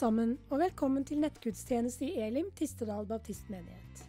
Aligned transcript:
sammen, 0.00 0.38
og 0.48 0.62
velkommen 0.62 1.04
til 1.04 1.18
nettgudstjeneste 1.20 2.06
i 2.06 2.22
Elim, 2.24 2.46
Tistedal 2.56 3.04
baptistmenighet. 3.08 4.04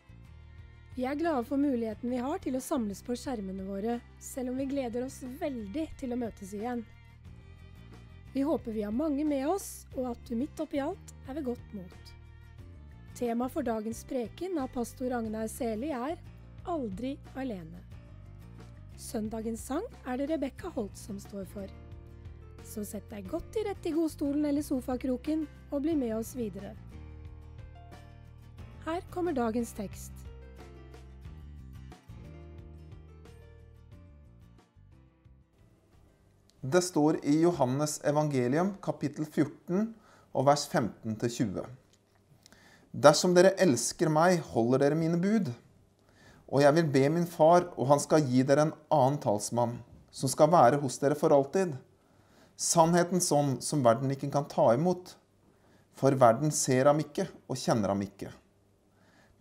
Vi 0.96 1.04
er 1.08 1.18
glade 1.20 1.44
for 1.50 1.60
muligheten 1.60 2.14
vi 2.14 2.22
har 2.22 2.40
til 2.44 2.56
å 2.56 2.62
samles 2.64 3.02
på 3.04 3.18
skjermene 3.20 3.66
våre, 3.68 3.98
selv 4.24 4.54
om 4.54 4.62
vi 4.62 4.70
gleder 4.72 5.04
oss 5.08 5.20
veldig 5.42 5.86
til 6.00 6.16
å 6.16 6.20
møtes 6.22 6.54
igjen. 6.56 6.86
Vi 8.32 8.46
håper 8.48 8.78
vi 8.78 8.86
har 8.88 8.96
mange 8.96 9.26
med 9.28 9.44
oss, 9.52 9.86
og 9.98 10.14
at 10.14 10.24
du 10.30 10.38
midt 10.40 10.64
oppi 10.64 10.80
alt 10.80 11.14
er 11.28 11.42
ved 11.42 11.50
godt 11.50 11.76
mot. 11.76 12.16
Tema 13.20 13.52
for 13.52 13.68
dagens 13.68 14.06
preken 14.08 14.62
av 14.64 14.72
pastor 14.72 15.12
Ragnar 15.12 15.52
Seli 15.52 15.92
er 15.92 16.16
Aldri 16.72 17.18
alene. 17.36 17.84
Søndagens 18.96 19.68
sang 19.68 19.88
er 20.06 20.22
det 20.22 20.32
Rebekka 20.32 20.72
Holt 20.78 20.96
som 20.96 21.20
står 21.20 21.50
for. 21.52 21.81
Så 22.66 22.86
sett 22.88 23.10
deg 23.12 23.28
godt 23.30 23.52
til 23.54 23.68
rette 23.68 23.90
i 23.90 23.96
godstolen 23.96 24.46
eller 24.48 24.66
sofakroken, 24.66 25.48
og 25.72 25.84
bli 25.84 25.96
med 25.98 26.16
oss 26.16 26.36
videre. 26.38 26.74
Her 28.86 29.04
kommer 29.14 29.36
dagens 29.38 29.74
tekst. 29.78 30.14
Det 36.62 36.82
står 36.86 37.18
i 37.26 37.40
Johannes 37.42 37.98
evangelium 38.06 38.76
kapittel 38.86 39.26
14 39.26 39.88
og 40.38 40.46
vers 40.46 40.68
15-20. 40.70 41.66
Dersom 42.92 43.34
dere 43.34 43.56
elsker 43.64 44.12
meg, 44.14 44.44
holder 44.54 44.84
dere 44.84 45.00
mine 45.00 45.18
bud. 45.18 45.50
Og 46.52 46.62
jeg 46.62 46.76
vil 46.76 46.90
be 46.94 47.06
min 47.16 47.26
far, 47.26 47.66
og 47.80 47.88
han 47.90 48.02
skal 48.04 48.26
gi 48.28 48.44
dere 48.46 48.68
en 48.68 48.76
annen 48.92 49.18
talsmann, 49.24 49.78
som 50.12 50.30
skal 50.30 50.52
være 50.52 50.82
hos 50.84 51.00
dere 51.02 51.18
for 51.18 51.34
alltid. 51.34 51.74
Sannhetens 52.58 53.32
ånd 53.32 53.62
som 53.64 53.84
verden 53.86 54.12
ikke 54.14 54.30
kan 54.32 54.48
ta 54.50 54.72
imot. 54.76 55.16
For 55.98 56.16
verden 56.18 56.54
ser 56.56 56.90
ham 56.90 57.02
ikke 57.04 57.28
og 57.48 57.60
kjenner 57.60 57.94
ham 57.94 58.02
ikke. 58.06 58.32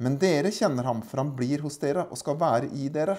Men 0.00 0.16
dere 0.20 0.52
kjenner 0.54 0.86
ham, 0.88 1.02
for 1.04 1.20
han 1.20 1.34
blir 1.36 1.60
hos 1.64 1.76
dere 1.80 2.06
og 2.08 2.18
skal 2.20 2.38
være 2.40 2.70
i 2.72 2.88
dere. 2.92 3.18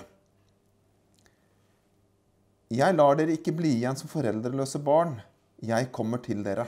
Jeg 2.71 2.95
lar 2.95 3.17
dere 3.19 3.35
ikke 3.35 3.53
bli 3.53 3.75
igjen 3.77 3.97
som 3.99 4.09
foreldreløse 4.09 4.79
barn. 4.81 5.17
Jeg 5.61 5.91
kommer 5.93 6.21
til 6.23 6.41
dere. 6.45 6.65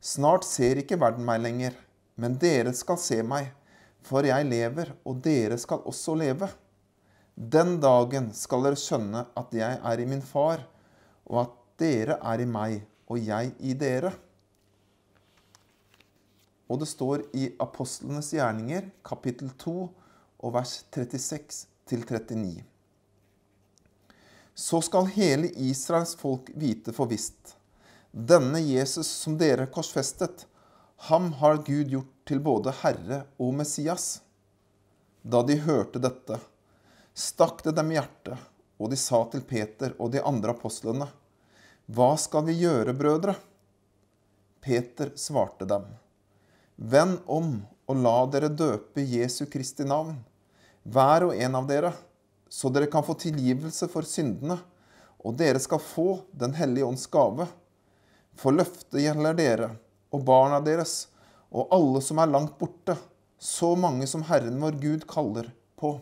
Snart 0.00 0.46
ser 0.46 0.78
ikke 0.80 0.98
verden 1.00 1.26
meg 1.26 1.42
lenger, 1.42 1.74
men 2.20 2.38
dere 2.40 2.72
skal 2.76 2.98
se 3.00 3.18
meg, 3.26 3.50
for 4.06 4.24
jeg 4.24 4.46
lever, 4.48 4.94
og 5.04 5.18
dere 5.24 5.58
skal 5.60 5.82
også 5.88 6.14
leve. 6.20 6.48
Den 7.34 7.78
dagen 7.82 8.30
skal 8.36 8.64
dere 8.64 8.78
skjønne 8.80 9.26
at 9.36 9.56
jeg 9.56 9.80
er 9.80 10.00
i 10.00 10.06
min 10.08 10.22
far, 10.24 10.62
og 11.28 11.42
at 11.42 11.59
dere 11.80 12.18
er 12.20 12.42
i 12.44 12.48
meg, 12.48 12.80
og 13.10 13.18
jeg 13.24 13.54
i 13.64 13.74
dere. 13.74 14.12
Og 16.70 16.78
det 16.82 16.86
står 16.86 17.24
i 17.34 17.48
Apostlenes 17.58 18.30
gjerninger, 18.36 18.90
kapittel 19.06 19.50
2, 19.58 19.76
og 20.40 20.54
vers 20.54 20.76
36 20.94 21.64
til 21.90 22.04
39. 22.06 22.62
Så 24.54 24.80
skal 24.84 25.08
hele 25.16 25.50
Israels 25.70 26.14
folk 26.20 26.50
vite 26.54 26.94
for 26.94 27.10
visst. 27.10 27.56
Denne 28.10 28.60
Jesus 28.62 29.08
som 29.08 29.36
dere 29.38 29.68
korsfestet, 29.72 30.46
ham 31.08 31.32
har 31.40 31.62
Gud 31.66 31.90
gjort 31.90 32.14
til 32.28 32.42
både 32.44 32.74
Herre 32.82 33.22
og 33.40 33.54
Messias. 33.56 34.20
Da 35.22 35.42
de 35.46 35.56
hørte 35.64 36.02
dette, 36.02 36.38
stakk 37.14 37.64
det 37.64 37.74
dem 37.78 37.90
i 37.92 37.96
hjertet, 37.98 38.36
og 38.80 38.92
de 38.92 38.98
sa 39.00 39.22
til 39.32 39.42
Peter 39.44 39.94
og 39.98 40.12
de 40.14 40.22
andre 40.24 40.54
apostlene, 40.54 41.08
Hva 41.90 42.12
skal 42.20 42.44
vi 42.46 42.52
gjøre, 42.54 42.92
brødre? 42.94 43.32
Peter 44.62 45.08
svarte 45.18 45.66
dem, 45.66 45.88
Vend 46.76 47.16
om 47.26 47.48
og 47.90 47.96
la 48.04 48.12
dere 48.30 48.50
døpe 48.54 49.02
Jesu 49.02 49.40
Kristi 49.50 49.82
navn, 49.88 50.12
hver 50.86 51.26
og 51.26 51.34
en 51.34 51.56
av 51.58 51.66
dere, 51.66 51.90
så 52.46 52.70
dere 52.70 52.86
kan 52.92 53.02
få 53.02 53.16
tilgivelse 53.18 53.88
for 53.90 54.06
syndene, 54.06 54.60
og 55.18 55.34
dere 55.40 55.58
skal 55.58 55.82
få 55.82 56.06
Den 56.30 56.54
hellige 56.54 56.86
ånds 56.86 57.08
gave. 57.10 57.48
For 58.38 58.54
løftet 58.54 59.02
gjelder 59.02 59.34
dere 59.40 59.72
og 60.14 60.22
barna 60.28 60.60
deres 60.62 61.08
og 61.50 61.74
alle 61.74 62.04
som 62.06 62.22
er 62.22 62.30
langt 62.30 62.54
borte, 62.60 62.94
så 63.34 63.74
mange 63.74 64.06
som 64.06 64.22
Herren 64.30 64.62
vår 64.62 64.78
Gud 64.78 65.08
kaller 65.10 65.50
på. 65.80 65.96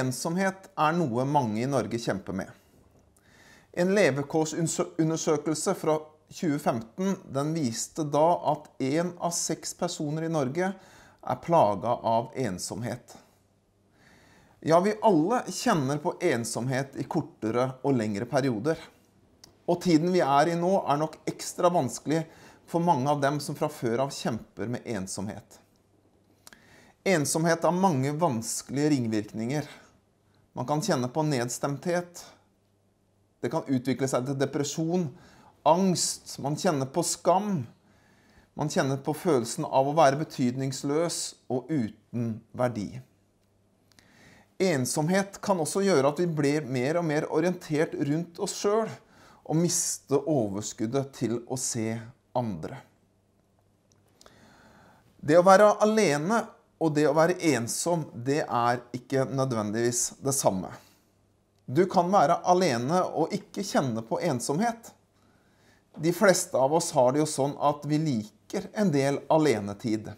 Ensomhet 0.00 0.70
er 0.76 0.96
noe 0.96 1.26
mange 1.28 1.62
i 1.62 1.68
Norge 1.68 1.98
kjemper 2.00 2.36
med. 2.42 2.50
En 3.72 3.94
levekårsundersøkelse 3.94 5.74
fra 5.78 5.98
2015 6.30 7.16
den 7.34 7.54
viste 7.54 8.04
da 8.06 8.26
at 8.52 8.70
én 8.82 9.12
av 9.18 9.34
seks 9.34 9.74
personer 9.78 10.26
i 10.26 10.32
Norge 10.32 10.72
er 11.20 11.42
plaga 11.44 11.96
av 12.06 12.30
ensomhet. 12.38 13.16
Ja, 14.60 14.80
vi 14.80 14.94
alle 15.02 15.42
kjenner 15.48 15.98
på 15.98 16.14
ensomhet 16.20 16.96
i 17.00 17.06
kortere 17.08 17.70
og 17.82 17.96
lengre 17.96 18.28
perioder. 18.28 18.78
Og 19.70 19.80
tiden 19.82 20.12
vi 20.12 20.20
er 20.20 20.52
i 20.52 20.58
nå, 20.58 20.74
er 20.84 21.00
nok 21.00 21.16
ekstra 21.30 21.70
vanskelig 21.72 22.24
for 22.68 22.84
mange 22.84 23.10
av 23.10 23.22
dem 23.22 23.40
som 23.40 23.56
fra 23.56 23.70
før 23.72 24.04
av 24.04 24.14
kjemper 24.14 24.68
med 24.70 24.86
ensomhet. 24.86 25.58
Ensomhet 27.08 27.64
har 27.64 27.72
mange 27.72 28.12
vanskelige 28.20 28.92
ringvirkninger. 28.92 29.70
Man 30.60 30.66
kan 30.66 30.82
kjenne 30.82 31.08
på 31.08 31.22
nedstemthet. 31.22 32.26
Det 33.40 33.48
kan 33.48 33.64
utvikle 33.64 34.04
seg 34.12 34.26
til 34.28 34.36
depresjon, 34.36 35.06
angst. 35.64 36.34
Man 36.44 36.58
kjenner 36.60 36.84
på 36.84 37.00
skam. 37.00 37.62
Man 38.60 38.68
kjenner 38.68 39.00
på 39.00 39.14
følelsen 39.16 39.64
av 39.64 39.88
å 39.88 39.94
være 39.96 40.18
betydningsløs 40.20 41.16
og 41.48 41.72
uten 41.72 42.34
verdi. 42.52 43.00
Ensomhet 44.60 45.40
kan 45.40 45.64
også 45.64 45.80
gjøre 45.86 46.12
at 46.12 46.20
vi 46.20 46.28
blir 46.28 46.68
mer 46.68 47.00
og 47.00 47.08
mer 47.08 47.30
orientert 47.32 47.96
rundt 47.96 48.44
oss 48.44 48.58
sjøl 48.60 48.92
og 49.40 49.56
miste 49.62 50.20
overskuddet 50.20 51.16
til 51.22 51.38
å 51.48 51.56
se 51.56 51.94
andre. 52.36 52.84
Det 55.24 55.40
å 55.40 55.48
være 55.48 55.72
alene 55.88 56.44
og 56.80 56.94
det 56.96 57.04
å 57.08 57.16
være 57.16 57.36
ensom, 57.52 58.06
det 58.14 58.40
er 58.46 58.80
ikke 58.96 59.26
nødvendigvis 59.28 60.14
det 60.24 60.32
samme. 60.32 60.72
Du 61.70 61.84
kan 61.86 62.08
være 62.10 62.40
alene 62.50 63.02
og 63.14 63.34
ikke 63.36 63.62
kjenne 63.62 64.02
på 64.06 64.18
ensomhet. 64.26 64.90
De 66.00 66.12
fleste 66.16 66.58
av 66.58 66.72
oss 66.74 66.90
har 66.96 67.12
det 67.12 67.20
jo 67.20 67.28
sånn 67.28 67.52
at 67.60 67.84
vi 67.86 68.00
liker 68.00 68.70
en 68.72 68.90
del 68.94 69.20
alenetid. 69.30 70.08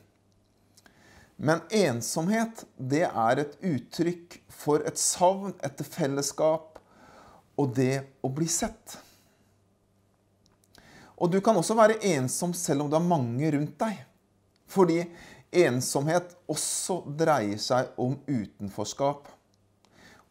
Men 1.42 1.64
ensomhet, 1.75 2.62
det 2.78 3.09
er 3.09 3.42
et 3.42 3.57
uttrykk 3.66 4.38
for 4.62 4.85
et 4.87 5.00
savn 5.00 5.57
etter 5.66 5.88
fellesskap 5.88 6.78
og 7.59 7.75
det 7.75 8.04
å 8.23 8.31
bli 8.31 8.47
sett. 8.47 8.97
Og 11.19 11.31
du 11.31 11.40
kan 11.42 11.59
også 11.59 11.75
være 11.78 11.99
ensom 12.14 12.54
selv 12.54 12.85
om 12.87 12.90
det 12.90 12.99
er 12.99 13.11
mange 13.11 13.50
rundt 13.54 13.75
deg. 13.83 13.99
Fordi 14.73 15.02
ensomhet 15.53 16.35
også 16.51 17.03
dreier 17.19 17.61
seg 17.61 17.93
om 18.01 18.17
utenforskap. 18.27 19.29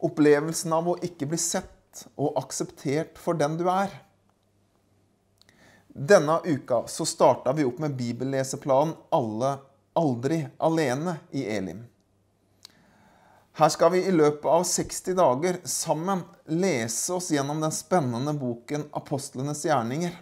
Opplevelsen 0.02 0.74
av 0.74 0.88
å 0.90 0.98
ikke 1.06 1.28
bli 1.30 1.38
sett 1.38 2.06
og 2.16 2.38
akseptert 2.40 3.20
for 3.20 3.38
den 3.38 3.54
du 3.60 3.68
er. 3.70 3.92
Denne 5.92 6.40
uka 6.44 6.84
så 6.88 7.06
starta 7.06 7.52
vi 7.52 7.66
opp 7.68 7.78
med 7.82 7.94
bibelleseplanen 7.98 8.94
Alle 9.12 9.58
aldri 9.92 10.46
alene 10.58 11.18
i 11.30 11.44
Elim. 11.44 11.84
Her 13.52 13.68
skal 13.68 13.92
vi 13.92 14.00
i 14.08 14.12
løpet 14.12 14.48
av 14.48 14.62
60 14.64 15.16
dager 15.18 15.58
sammen 15.68 16.22
lese 16.48 17.12
oss 17.12 17.28
gjennom 17.34 17.60
den 17.60 17.74
spennende 17.76 18.32
boken 18.32 18.86
Apostlenes 18.96 19.66
gjerninger. 19.68 20.14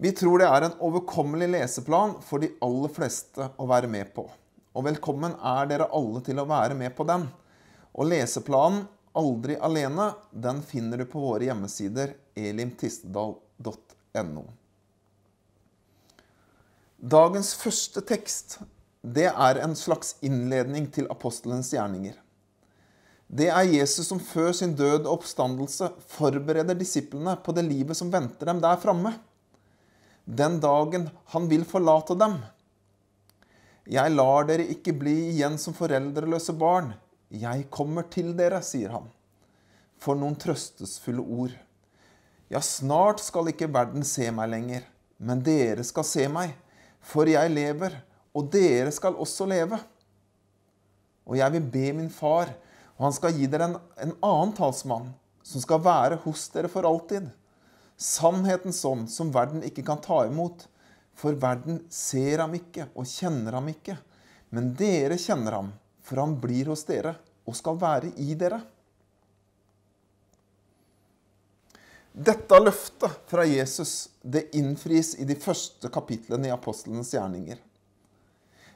Vi 0.00 0.12
tror 0.16 0.40
det 0.40 0.46
er 0.48 0.64
en 0.64 0.78
overkommelig 0.80 1.44
leseplan 1.52 2.14
for 2.24 2.40
de 2.40 2.48
aller 2.64 2.88
fleste 2.88 3.50
å 3.60 3.66
være 3.68 3.84
med 3.92 4.14
på. 4.14 4.22
Og 4.72 4.84
velkommen 4.86 5.34
er 5.44 5.66
dere 5.68 5.90
alle 5.92 6.22
til 6.24 6.40
å 6.40 6.46
være 6.48 6.72
med 6.78 6.94
på 6.96 7.04
den. 7.04 7.26
Og 7.92 8.08
leseplanen 8.08 8.86
Aldri 9.20 9.56
alene, 9.58 10.12
den 10.30 10.62
finner 10.62 11.02
du 11.02 11.04
på 11.10 11.18
våre 11.18 11.48
hjemmesider 11.48 12.12
elimtistedal.no. 12.38 14.44
Dagens 17.00 17.54
første 17.58 18.00
tekst, 18.06 18.60
det 19.02 19.26
er 19.32 19.58
en 19.64 19.74
slags 19.76 20.14
innledning 20.22 20.86
til 20.94 21.10
apostelens 21.10 21.72
gjerninger. 21.74 22.14
Det 23.26 23.50
er 23.50 23.74
Jesus 23.74 24.06
som 24.08 24.20
før 24.22 24.52
sin 24.56 24.76
død 24.78 25.08
og 25.08 25.18
oppstandelse 25.18 25.90
forbereder 26.14 26.78
disiplene 26.78 27.34
på 27.42 27.52
det 27.52 27.66
livet 27.66 27.98
som 27.98 28.12
venter 28.14 28.46
dem 28.48 28.62
der 28.62 28.78
framme 28.80 29.18
den 30.24 30.60
dagen 30.60 31.08
han 31.32 31.48
vil 31.50 31.64
forlate 31.68 32.14
dem. 32.18 32.38
Jeg 33.90 34.12
lar 34.14 34.46
dere 34.46 34.68
ikke 34.70 34.94
bli 34.94 35.16
igjen 35.32 35.56
som 35.58 35.74
foreldreløse 35.74 36.54
barn. 36.58 36.92
Jeg 37.30 37.66
kommer 37.72 38.06
til 38.10 38.32
dere, 38.38 38.60
sier 38.62 38.92
han. 38.94 39.08
For 40.00 40.18
noen 40.18 40.36
trøstesfulle 40.38 41.22
ord. 41.22 41.56
Ja, 42.50 42.60
snart 42.62 43.22
skal 43.22 43.50
ikke 43.50 43.70
verden 43.70 44.04
se 44.06 44.26
meg 44.34 44.50
lenger, 44.50 44.84
men 45.18 45.42
dere 45.46 45.84
skal 45.86 46.06
se 46.06 46.26
meg, 46.30 46.54
for 47.00 47.30
jeg 47.30 47.52
lever, 47.52 47.94
og 48.34 48.50
dere 48.52 48.90
skal 48.94 49.18
også 49.18 49.46
leve. 49.50 49.78
Og 51.26 51.38
jeg 51.38 51.54
vil 51.54 51.68
be 51.74 51.84
min 51.98 52.10
far, 52.10 52.50
og 52.98 53.06
han 53.08 53.14
skal 53.16 53.34
gi 53.36 53.46
dere 53.50 53.70
en, 53.70 53.76
en 54.02 54.16
annen 54.18 54.54
talsmann, 54.56 55.12
som 55.46 55.62
skal 55.62 55.82
være 55.82 56.18
hos 56.24 56.48
dere 56.54 56.70
for 56.70 56.86
alltid 56.86 57.30
Sannhetens 58.00 58.80
ånd 58.88 59.10
som 59.12 59.32
verden 59.34 59.64
ikke 59.66 59.84
kan 59.84 60.00
ta 60.00 60.22
imot. 60.26 60.64
For 61.20 61.36
verden 61.36 61.82
ser 61.92 62.40
ham 62.40 62.54
ikke 62.56 62.88
og 62.96 63.08
kjenner 63.08 63.58
ham 63.58 63.68
ikke. 63.68 63.98
Men 64.56 64.72
dere 64.74 65.18
kjenner 65.20 65.58
ham, 65.58 65.72
for 66.02 66.22
han 66.22 66.38
blir 66.40 66.72
hos 66.72 66.86
dere 66.88 67.18
og 67.44 67.56
skal 67.58 67.76
være 67.80 68.14
i 68.22 68.34
dere. 68.38 68.60
Dette 72.10 72.58
løftet 72.58 73.20
fra 73.30 73.44
Jesus 73.46 74.10
det 74.22 74.48
innfris 74.58 75.12
i 75.20 75.26
de 75.28 75.36
første 75.38 75.92
kapitlene 75.92 76.48
i 76.48 76.54
apostlenes 76.54 77.12
gjerninger. 77.14 77.60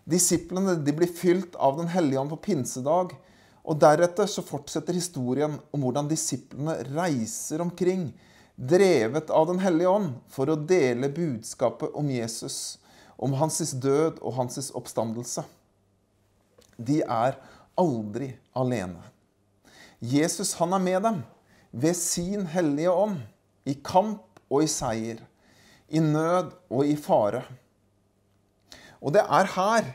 Disiplene 0.05 0.77
de 0.85 0.93
blir 0.95 1.11
fylt 1.11 1.57
av 1.57 1.79
Den 1.81 1.89
hellige 1.91 2.21
ånd 2.21 2.31
på 2.37 2.43
pinsedag. 2.51 3.17
Og 3.65 3.81
deretter 3.81 4.29
så 4.29 4.45
fortsetter 4.45 4.93
historien 4.93 5.57
om 5.73 5.81
hvordan 5.81 6.11
disiplene 6.11 6.77
reiser 6.93 7.65
omkring 7.65 8.11
drevet 8.55 9.31
av 9.31 9.47
Den 9.47 9.59
hellige 9.59 9.91
ånd, 9.91 10.15
for 10.31 10.51
å 10.51 10.57
dele 10.57 11.11
budskapet 11.13 11.95
om 11.95 12.11
Jesus, 12.11 12.79
om 13.17 13.35
hans 13.39 13.75
død 13.83 14.21
og 14.23 14.39
hans 14.39 14.71
oppstandelse. 14.75 15.45
De 16.77 17.01
er 17.03 17.39
aldri 17.79 18.33
alene. 18.55 19.03
Jesus 20.05 20.55
han 20.59 20.75
er 20.77 20.83
med 20.83 21.03
dem 21.07 21.23
ved 21.75 21.97
sin 21.99 22.47
hellige 22.51 22.93
ånd, 22.93 23.21
i 23.65 23.75
kamp 23.75 24.41
og 24.53 24.67
i 24.67 24.69
seier, 24.69 25.23
i 25.89 26.01
nød 26.03 26.53
og 26.69 26.85
i 26.87 26.97
fare. 27.01 27.43
Og 29.01 29.15
det 29.17 29.25
er 29.25 29.51
her, 29.57 29.93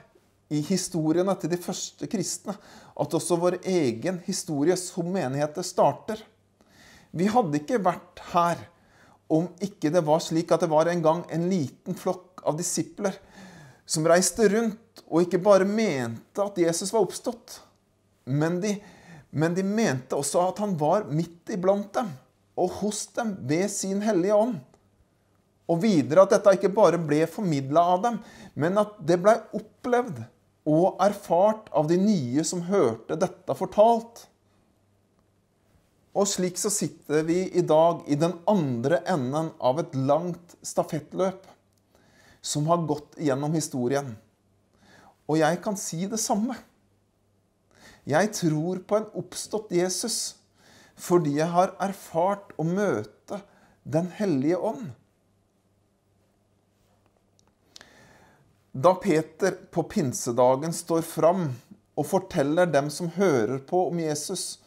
i 0.49 0.63
historiene 0.65 1.35
til 1.37 1.51
de 1.51 1.59
første 1.61 2.07
kristne, 2.09 2.55
at 2.99 3.13
også 3.13 3.37
vår 3.37 3.59
egen 3.69 4.17
historie 4.25 4.73
som 4.81 5.05
menigheter 5.13 5.65
starter. 5.65 6.23
Vi 7.11 7.29
hadde 7.31 7.61
ikke 7.61 7.81
vært 7.81 8.21
her 8.33 8.61
om 9.29 9.47
ikke 9.63 9.91
det 9.93 10.03
var 10.05 10.21
slik 10.23 10.51
at 10.53 10.63
det 10.65 10.71
var 10.71 10.89
en 10.89 11.03
gang 11.05 11.23
en 11.33 11.49
liten 11.51 11.97
flokk 11.97 12.43
av 12.47 12.57
disipler 12.57 13.17
som 13.89 14.05
reiste 14.09 14.47
rundt 14.53 15.03
og 15.07 15.25
ikke 15.25 15.41
bare 15.41 15.65
mente 15.65 16.43
at 16.43 16.57
Jesus 16.61 16.93
var 16.93 17.05
oppstått, 17.05 17.61
men 18.25 18.61
de 18.61 18.77
Men 19.31 19.53
de 19.53 19.61
mente 19.61 20.17
også 20.17 20.41
at 20.41 20.57
han 20.57 20.71
var 20.73 21.03
midt 21.05 21.51
iblant 21.53 21.91
dem 21.93 22.07
og 22.57 22.71
hos 22.81 23.03
dem 23.13 23.35
ved 23.45 23.69
sin 23.69 24.01
hellige 24.01 24.33
ånd. 24.33 24.57
Og 25.69 25.83
videre 25.83 26.23
at 26.25 26.33
dette 26.33 26.55
ikke 26.57 26.71
bare 26.73 26.97
ble 26.97 27.27
formidla 27.29 27.83
av 27.93 28.01
dem, 28.07 28.17
men 28.57 28.81
at 28.81 28.95
det 29.05 29.19
ble 29.21 29.35
opplevd 29.53 30.23
og 30.69 30.97
erfart 31.05 31.69
av 31.77 31.87
de 31.91 31.99
nye 32.01 32.43
som 32.45 32.65
hørte 32.65 33.19
dette 33.21 33.55
fortalt. 33.57 34.25
Og 36.17 36.25
slik 36.27 36.57
så 36.57 36.71
sitter 36.73 37.23
vi 37.27 37.43
i 37.53 37.61
dag 37.61 38.01
i 38.09 38.17
den 38.17 38.33
andre 38.49 39.03
enden 39.05 39.51
av 39.59 39.81
et 39.81 39.93
langt 39.95 40.55
stafettløp 40.65 41.45
som 42.41 42.65
har 42.71 42.85
gått 42.89 43.19
gjennom 43.21 43.53
historien. 43.53 44.15
Og 45.29 45.37
jeg 45.41 45.61
kan 45.61 45.77
si 45.77 46.07
det 46.09 46.21
samme. 46.21 46.55
Jeg 48.09 48.31
tror 48.33 48.81
på 48.87 48.97
en 48.97 49.09
oppstått 49.21 49.73
Jesus 49.75 50.19
fordi 50.99 51.37
jeg 51.37 51.47
har 51.53 51.77
erfart 51.79 52.51
å 52.59 52.65
møte 52.67 53.39
Den 53.89 54.09
hellige 54.17 54.57
ånd. 54.57 54.89
Da 58.71 58.91
Peter 59.01 59.55
på 59.71 59.85
pinsedagen 59.89 60.75
står 60.75 61.01
fram 61.07 61.47
og 61.97 62.05
forteller 62.05 62.69
dem 62.69 62.91
som 62.93 63.09
hører 63.15 63.57
på 63.65 63.85
om 63.87 64.01
Jesus, 64.03 64.59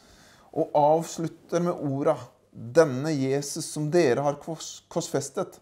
og 0.52 0.70
avslutter 0.76 1.60
med 1.64 1.72
orda 1.72 2.16
'Denne 2.52 3.10
Jesus 3.16 3.70
som 3.72 3.90
dere 3.90 4.20
har 4.20 4.36
korsfestet', 4.92 5.60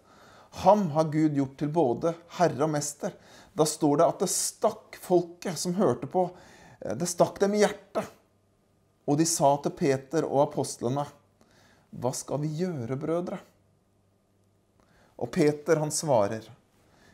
ham 0.50 0.88
har 0.90 1.04
Gud 1.04 1.36
gjort 1.38 1.58
til 1.58 1.68
både 1.70 2.14
herre 2.38 2.64
og 2.66 2.72
mester. 2.72 3.12
Da 3.54 3.66
står 3.66 4.00
det 4.00 4.08
at 4.10 4.24
det 4.24 4.30
stakk 4.32 4.98
folket 4.98 5.58
som 5.58 5.76
hørte 5.78 6.10
på, 6.10 6.24
det 6.80 7.06
stakk 7.06 7.38
dem 7.38 7.54
i 7.54 7.62
hjertet. 7.62 8.08
Og 9.06 9.18
de 9.18 9.26
sa 9.26 9.52
til 9.62 9.74
Peter 9.78 10.26
og 10.26 10.48
apostlene, 10.48 11.06
'Hva 11.94 12.12
skal 12.14 12.42
vi 12.42 12.48
gjøre, 12.64 12.98
brødre?' 12.98 13.38
Og 15.18 15.30
Peter 15.30 15.78
han 15.78 15.90
svarer, 15.90 16.42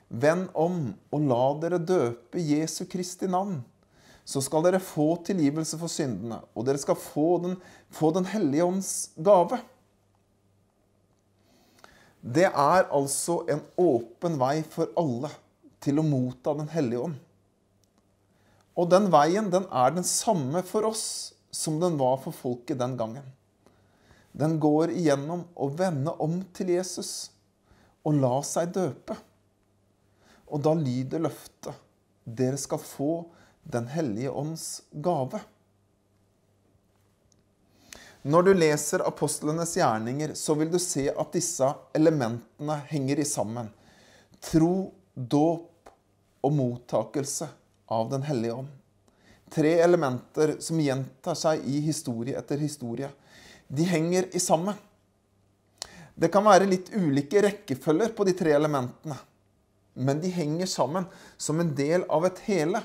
'Vend 0.09 0.49
om 0.55 0.95
og 1.13 1.21
la 1.21 1.61
dere 1.61 1.79
døpe 1.79 2.41
Jesu 2.41 2.85
Kristi 2.87 3.27
navn.' 3.27 3.65
Så 4.27 4.43
skal 4.43 4.65
dere 4.67 4.83
få 4.83 5.13
tilgivelse 5.27 5.79
for 5.79 5.93
syndene, 5.93 6.41
og 6.55 6.67
dere 6.67 6.81
skal 6.83 6.99
få 6.99 7.39
Den, 7.45 7.57
få 7.95 8.11
den 8.17 8.27
hellige 8.27 8.67
ånds 8.67 8.93
gave. 9.17 9.61
Det 12.27 12.49
er 12.49 12.89
altså 12.91 13.45
en 13.47 13.63
åpen 13.79 14.35
vei 14.41 14.59
for 14.67 14.91
alle 14.99 15.31
til 15.81 16.01
å 16.03 16.07
motta 16.07 16.57
Den 16.59 16.73
hellige 16.73 17.05
ånd. 17.07 17.17
Og 18.77 18.91
den 18.91 19.07
veien 19.13 19.49
den 19.53 19.65
er 19.73 19.95
den 19.95 20.05
samme 20.05 20.61
for 20.67 20.91
oss 20.91 21.07
som 21.55 21.79
den 21.81 21.97
var 21.97 22.19
for 22.21 22.35
folket 22.37 22.81
den 22.83 22.97
gangen. 22.99 23.25
Den 24.37 24.59
går 24.61 24.93
igjennom 24.93 25.47
å 25.55 25.71
vende 25.73 26.13
om 26.21 26.43
til 26.53 26.75
Jesus 26.75 27.31
og 28.05 28.19
la 28.21 28.35
seg 28.45 28.75
døpe. 28.75 29.17
Og 30.53 30.61
da 30.63 30.75
lyder 30.77 31.25
løftet 31.25 31.73
dere 32.27 32.59
skal 32.61 32.83
få 32.83 33.11
Den 33.67 33.89
hellige 33.91 34.31
ånds 34.31 34.83
gave. 34.93 35.41
Når 38.23 38.43
du 38.43 38.53
leser 38.55 39.03
apostlenes 39.07 39.77
gjerninger, 39.79 40.35
så 40.35 40.55
vil 40.59 40.71
du 40.71 40.79
se 40.83 41.09
at 41.11 41.35
disse 41.35 41.67
elementene 41.95 42.79
henger 42.91 43.21
i 43.23 43.27
sammen. 43.27 43.69
Tro, 44.43 44.91
dåp 45.15 45.91
og 46.47 46.55
mottakelse 46.55 47.49
av 47.91 48.11
Den 48.11 48.27
hellige 48.27 48.57
ånd. 48.63 48.73
Tre 49.51 49.77
elementer 49.83 50.57
som 50.63 50.81
gjentar 50.83 51.39
seg 51.39 51.63
i 51.71 51.79
historie 51.87 52.39
etter 52.39 52.59
historie. 52.59 53.11
De 53.67 53.87
henger 53.87 54.27
i 54.35 54.43
sammen. 54.43 54.75
Det 56.15 56.31
kan 56.35 56.47
være 56.47 56.67
litt 56.71 56.91
ulike 56.95 57.43
rekkefølger 57.45 58.15
på 58.17 58.27
de 58.27 58.35
tre 58.35 58.55
elementene, 58.57 59.19
men 59.95 60.21
de 60.23 60.31
henger 60.33 60.67
sammen 60.71 61.07
som 61.37 61.61
en 61.61 61.75
del 61.77 62.07
av 62.11 62.27
et 62.27 62.43
hele. 62.49 62.81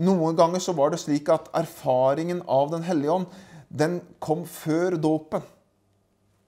Noen 0.00 0.36
ganger 0.36 0.62
så 0.62 0.74
var 0.76 0.92
det 0.92 1.00
slik 1.02 1.28
at 1.32 1.50
erfaringen 1.56 2.42
av 2.48 2.70
Den 2.72 2.86
hellige 2.86 3.18
ånd 3.20 3.40
den 3.72 4.00
kom 4.20 4.44
før 4.48 4.98
dåpen. 5.00 5.44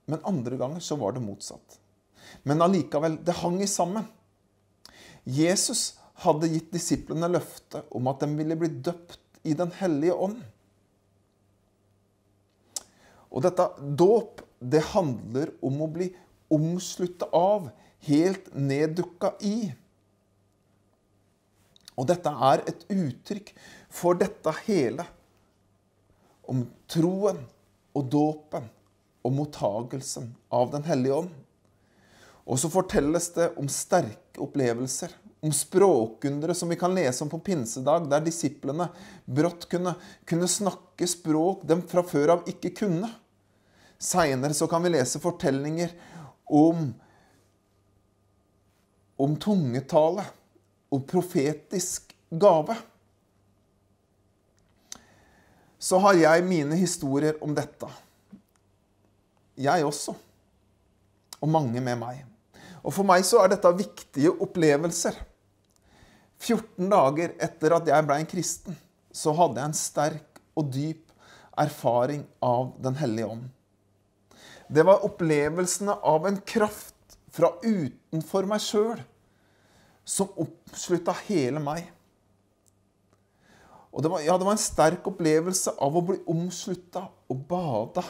Men 0.05 0.25
andre 0.29 0.59
ganger 0.61 0.83
så 0.85 0.97
var 1.01 1.15
det 1.17 1.25
motsatt. 1.25 1.79
Men 2.45 2.61
allikevel, 2.65 3.17
det 3.25 3.39
hang 3.41 3.63
i 3.65 3.69
sammen. 3.71 4.05
Jesus 5.25 5.95
hadde 6.25 6.51
gitt 6.53 6.73
disiplene 6.75 7.31
løftet 7.33 7.89
om 7.97 8.11
at 8.13 8.21
de 8.21 8.29
ville 8.37 8.59
bli 8.61 8.69
døpt 8.69 9.21
i 9.45 9.57
Den 9.57 9.73
hellige 9.81 10.17
ånd. 10.27 10.43
Og 13.35 13.43
dette 13.45 13.67
dåp, 13.99 14.45
det 14.61 14.85
handler 14.93 15.51
om 15.65 15.81
å 15.83 15.89
bli 15.91 16.11
omslutta 16.55 17.27
av, 17.35 17.71
helt 18.07 18.53
neddukka 18.55 19.35
i. 19.43 19.73
Og 21.95 22.09
dette 22.11 22.31
er 22.31 22.65
et 22.69 22.87
uttrykk 22.91 23.53
for 23.93 24.19
dette 24.19 24.55
hele. 24.67 25.07
Om 26.51 26.65
troen 26.91 27.39
og 27.95 28.09
dåpen 28.11 28.67
og 29.25 29.33
mottagelsen 29.33 30.33
av 30.53 30.73
Den 30.75 30.85
hellige 30.85 31.21
ånd. 31.23 31.31
Og 32.45 32.59
så 32.61 32.69
fortelles 32.69 33.31
det 33.33 33.55
om 33.61 33.71
sterke 33.73 34.43
opplevelser, 34.45 35.15
om 35.45 35.53
språkundere 35.53 36.57
som 36.57 36.69
vi 36.69 36.77
kan 36.77 36.93
lese 36.97 37.25
om 37.25 37.31
på 37.33 37.41
pinsedag, 37.47 38.09
der 38.11 38.25
disiplene 38.25 38.91
brått 39.25 39.65
kunne, 39.71 39.95
kunne 40.29 40.49
snakke 40.49 41.09
språk 41.09 41.65
de 41.69 41.79
fra 41.89 42.05
før 42.05 42.35
av 42.37 42.51
ikke 42.51 42.75
kunne. 42.83 43.09
Seinere 43.97 44.69
kan 44.69 44.85
vi 44.85 44.93
lese 44.93 45.21
fortellinger 45.23 45.95
om, 46.53 46.91
om 49.17 49.37
tungetale 49.41 50.27
og 50.95 51.07
profetisk 51.11 52.15
gave. 52.31 52.77
Så 55.79 55.99
har 56.01 56.17
jeg 56.17 56.47
mine 56.47 56.79
historier 56.79 57.37
om 57.45 57.55
dette. 57.57 57.89
Jeg 59.61 59.85
også. 59.85 60.15
Og 61.43 61.51
mange 61.51 61.81
med 61.81 61.99
meg. 62.01 62.23
Og 62.85 62.93
for 62.95 63.07
meg 63.07 63.25
så 63.27 63.43
er 63.43 63.53
dette 63.53 63.73
viktige 63.77 64.33
opplevelser. 64.33 65.17
14 66.41 66.89
dager 66.91 67.35
etter 67.43 67.75
at 67.77 67.89
jeg 67.89 68.07
ble 68.07 68.17
en 68.21 68.29
kristen, 68.29 68.77
så 69.15 69.33
hadde 69.37 69.61
jeg 69.61 69.71
en 69.71 69.79
sterk 69.79 70.41
og 70.59 70.73
dyp 70.75 71.13
erfaring 71.61 72.25
av 72.43 72.73
Den 72.83 72.97
hellige 72.99 73.29
ånd. 73.31 73.45
Det 74.69 74.85
var 74.87 75.05
opplevelsene 75.07 75.95
av 76.03 76.27
en 76.29 76.41
kraft 76.41 77.19
fra 77.35 77.53
utenfor 77.63 78.49
meg 78.49 78.63
sjøl 78.65 79.03
som 80.05 80.33
oppslutta 80.41 81.15
hele 81.27 81.63
meg. 81.63 81.89
Og 83.95 84.03
det 84.03 84.11
var, 84.11 84.25
ja, 84.27 84.35
det 84.39 84.47
var 84.47 84.57
en 84.57 84.61
sterk 84.61 85.07
opplevelse 85.07 85.77
av 85.83 85.95
å 85.95 86.03
bli 86.05 86.19
omslutta 86.31 87.07
og 87.31 87.45
bada 87.49 88.03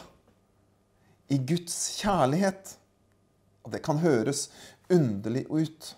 i 1.32 1.36
Guds 1.38 1.76
kjærlighet. 2.00 2.72
Og 3.64 3.74
det 3.74 3.82
kan 3.84 4.00
høres 4.00 4.48
underlig 4.92 5.44
ut. 5.52 5.90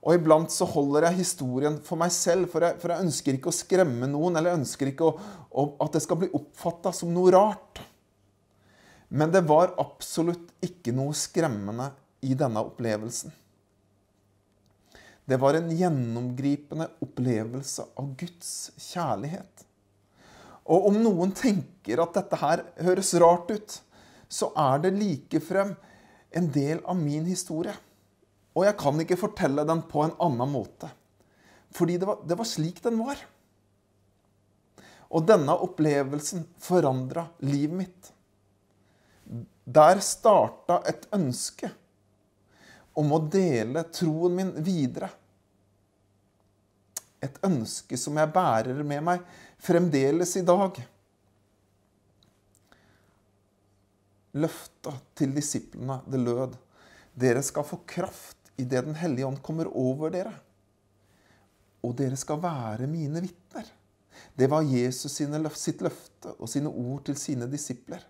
Og 0.00 0.16
iblant 0.16 0.50
så 0.52 0.66
holder 0.66 1.08
jeg 1.08 1.20
historien 1.20 1.76
for 1.84 2.00
meg 2.00 2.12
selv, 2.14 2.48
for 2.50 2.64
jeg, 2.64 2.78
for 2.80 2.92
jeg 2.92 3.06
ønsker 3.06 3.36
ikke 3.36 3.52
å 3.52 3.54
skremme 3.54 4.08
noen, 4.08 4.38
eller 4.38 4.54
jeg 4.54 4.62
ønsker 4.62 4.90
ikke 4.90 5.10
å, 5.10 5.14
å, 5.50 5.64
at 5.84 5.96
det 5.96 6.02
skal 6.06 6.22
bli 6.22 6.30
oppfatta 6.36 6.92
som 6.96 7.12
noe 7.14 7.34
rart. 7.34 7.82
Men 9.12 9.32
det 9.34 9.44
var 9.46 9.74
absolutt 9.82 10.54
ikke 10.64 10.94
noe 10.96 11.14
skremmende 11.18 11.90
i 12.24 12.32
denne 12.38 12.62
opplevelsen. 12.64 13.34
Det 15.30 15.36
var 15.38 15.54
en 15.54 15.70
gjennomgripende 15.70 16.88
opplevelse 17.04 17.84
av 17.94 18.08
Guds 18.18 18.72
kjærlighet. 18.82 19.62
Og 20.66 20.88
om 20.88 20.96
noen 21.04 21.30
tenker 21.38 22.02
at 22.02 22.16
dette 22.16 22.38
her 22.40 22.64
høres 22.82 23.12
rart 23.22 23.52
ut, 23.54 23.76
så 24.26 24.48
er 24.58 24.82
det 24.82 24.90
likefrem 24.96 25.76
en 26.34 26.48
del 26.50 26.80
av 26.82 26.98
min 26.98 27.28
historie. 27.30 27.76
Og 28.58 28.66
jeg 28.66 28.78
kan 28.80 28.98
ikke 29.04 29.20
fortelle 29.20 29.62
den 29.68 29.84
på 29.86 30.02
en 30.02 30.16
annen 30.18 30.50
måte. 30.50 30.90
Fordi 31.78 32.00
det 32.02 32.10
var, 32.10 32.24
det 32.26 32.38
var 32.40 32.50
slik 32.50 32.82
den 32.82 32.98
var. 32.98 33.22
Og 35.14 35.30
denne 35.30 35.54
opplevelsen 35.62 36.42
forandra 36.58 37.28
livet 37.46 37.84
mitt. 37.84 38.10
Der 39.62 40.02
starta 40.02 40.82
et 40.90 41.06
ønske 41.14 41.70
om 42.98 43.14
å 43.14 43.22
dele 43.30 43.86
troen 43.94 44.34
min 44.34 44.54
videre 44.66 45.12
et 47.24 47.36
ønske 47.44 47.98
som 48.00 48.16
jeg 48.16 48.32
bærer 48.32 48.82
med 48.86 49.04
meg 49.04 49.24
fremdeles 49.60 50.36
i 50.40 50.44
dag. 50.46 50.78
Løfta 54.40 54.94
til 55.18 55.34
disiplene, 55.34 56.00
det 56.06 56.20
lød, 56.22 56.54
dere 57.18 57.42
skal 57.42 57.66
få 57.66 57.82
kraft 57.88 58.36
idet 58.60 58.84
Den 58.84 58.94
hellige 58.94 59.26
ånd 59.26 59.40
kommer 59.42 59.68
over 59.76 60.12
dere. 60.12 60.32
Og 61.82 61.96
dere 61.96 62.16
skal 62.16 62.40
være 62.42 62.86
mine 62.86 63.22
vitner. 63.24 63.66
det 64.36 64.50
var 64.50 64.62
Jesus 64.62 65.12
sitt 65.56 65.80
løfte 65.80 66.34
og 66.38 66.48
sine 66.48 66.68
ord 66.68 67.04
til 67.04 67.16
sine 67.16 67.46
disipler. 67.50 68.02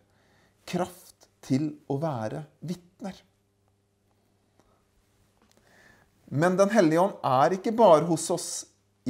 Kraft 0.67 1.29
til 1.41 1.71
å 1.89 1.97
være 1.99 2.45
vitner. 2.61 3.15
Men 6.31 6.57
Den 6.57 6.71
hellige 6.71 7.01
ånd 7.01 7.17
er 7.27 7.57
ikke 7.57 7.73
bare 7.73 8.07
hos 8.07 8.29
oss 8.31 8.51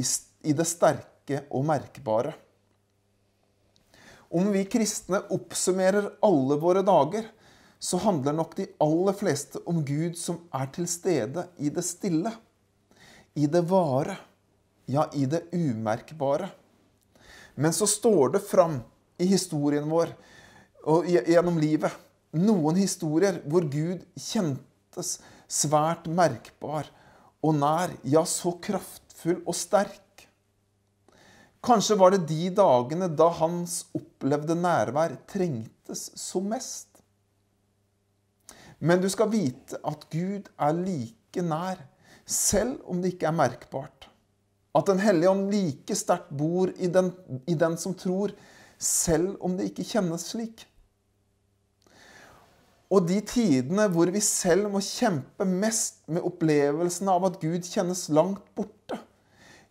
i, 0.01 0.53
det 0.53 0.67
sterke 0.67 1.43
og 1.49 1.65
merkbare. 1.69 2.33
Om 4.31 4.51
vi 4.53 4.63
kristne 4.71 5.19
oppsummerer 5.35 6.07
alle 6.23 6.57
våre 6.59 6.83
dager, 6.87 7.27
så 7.81 7.97
handler 8.03 8.35
nok 8.37 8.53
de 8.59 8.67
aller 8.83 9.15
fleste 9.17 9.59
om 9.67 9.81
Gud 9.85 10.15
som 10.19 10.43
er 10.53 10.69
til 10.75 10.87
stede 10.89 11.47
i 11.57 11.71
det 11.73 11.83
stille, 11.85 12.31
i 13.35 13.47
det 13.49 13.63
vare, 13.67 14.17
ja, 14.91 15.07
i 15.17 15.25
det 15.25 15.47
umerkbare. 15.51 16.51
Men 17.55 17.73
så 17.73 17.87
står 17.89 18.37
det 18.37 18.43
fram 18.45 18.79
i 19.21 19.27
historien 19.33 19.89
vår 19.89 20.13
og 20.89 21.09
gjennom 21.09 21.59
livet 21.61 21.93
noen 22.37 22.79
historier 22.79 23.41
hvor 23.45 23.65
Gud 23.67 24.05
kjentes 24.15 25.17
svært 25.51 26.07
merkbar 26.07 26.87
og 27.41 27.57
nær, 27.57 27.93
ja, 28.05 28.23
så 28.25 28.53
kraftfull 29.21 29.41
og 29.45 29.55
sterk. 29.55 30.27
Kanskje 31.61 31.97
var 31.97 32.11
det 32.11 32.27
de 32.27 32.49
dagene 32.49 33.07
da 33.07 33.29
hans 33.37 33.85
opplevde 33.93 34.55
nærvær 34.55 35.15
trengtes 35.27 36.11
som 36.17 36.49
mest. 36.49 36.87
Men 38.79 39.01
du 39.01 39.09
skal 39.09 39.29
vite 39.29 39.77
at 39.85 40.07
Gud 40.09 40.49
er 40.57 40.73
like 40.73 41.41
nær, 41.41 41.77
selv 42.25 42.81
om 42.87 43.01
det 43.01 43.13
ikke 43.13 43.27
er 43.27 43.37
merkbart. 43.37 44.09
At 44.73 44.87
Den 44.87 44.99
hellige 44.99 45.29
ånd 45.29 45.51
like 45.51 45.95
sterkt 45.95 46.31
bor 46.31 46.71
i 46.77 46.87
den, 46.87 47.11
i 47.45 47.53
den 47.53 47.77
som 47.77 47.93
tror, 47.93 48.31
selv 48.79 49.37
om 49.41 49.57
det 49.57 49.69
ikke 49.69 49.85
kjennes 49.85 50.25
slik. 50.31 50.65
Og 52.91 53.05
de 53.07 53.21
tidene 53.21 53.85
hvor 53.87 54.09
vi 54.11 54.19
selv 54.19 54.71
må 54.71 54.81
kjempe 54.83 55.45
mest 55.45 56.01
med 56.11 56.25
opplevelsen 56.27 57.07
av 57.11 57.29
at 57.29 57.37
Gud 57.39 57.67
kjennes 57.67 58.09
langt 58.09 58.43
borte, 58.55 58.80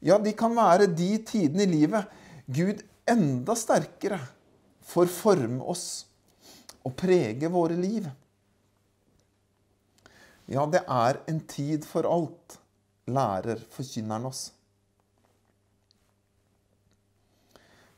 ja, 0.00 0.18
de 0.18 0.32
kan 0.36 0.54
være 0.56 0.88
de 0.96 1.10
tidene 1.28 1.66
i 1.66 1.70
livet 1.70 2.20
Gud 2.50 2.80
enda 3.10 3.56
sterkere 3.56 4.20
får 4.90 5.10
forme 5.12 5.64
oss 5.70 6.06
og 6.80 6.94
prege 6.98 7.50
våre 7.52 7.76
liv. 7.76 8.06
Ja, 10.50 10.64
det 10.66 10.80
er 10.82 11.20
en 11.30 11.42
tid 11.46 11.84
for 11.86 12.08
alt, 12.08 12.56
lærer 13.06 13.60
forkynneren 13.70 14.26
oss. 14.30 14.48